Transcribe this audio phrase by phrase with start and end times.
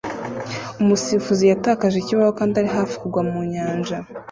[0.81, 3.97] Umusifuzi yatakaje ikibaho kandi ari hafi kugwa mu nyanja